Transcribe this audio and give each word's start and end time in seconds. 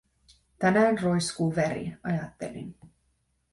Tänään 0.59 0.99
roiskuu 0.99 1.55
veri, 1.55 1.97
ajattelin. 2.03 2.75